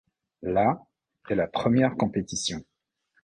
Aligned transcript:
La 0.41 0.81
est 1.29 1.35
la 1.35 1.45
première 1.45 1.95
compétition. 1.95 2.63